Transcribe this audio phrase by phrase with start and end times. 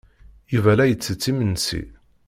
[0.53, 1.81] Yuba la ittett imensi.